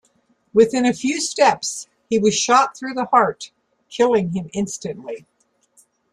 Within 0.51 0.83
a 0.83 0.93
few 0.95 1.21
steps, 1.21 1.87
he 2.09 2.17
was 2.17 2.33
shot 2.35 2.75
through 2.75 2.95
the 2.95 3.05
heart, 3.05 3.51
killing 3.87 4.31
him 4.31 4.49
instantly. 4.51 5.27